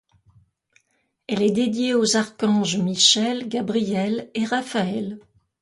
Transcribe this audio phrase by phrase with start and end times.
[1.27, 5.19] Elle est dédiée aux archanges Michel, Gabriel et Raphaël.